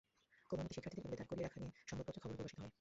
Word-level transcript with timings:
কোমলমতি 0.49 0.73
শিক্ষার্থীদের 0.75 1.03
এভাবে 1.05 1.17
দাঁড় 1.19 1.29
করিয়ে 1.31 1.45
রাখা 1.47 1.59
নিয়ে 1.61 1.73
সংবাদপত্রে 1.89 2.21
খবরও 2.23 2.37
প্রকাশিত 2.37 2.59
হয়। 2.61 2.69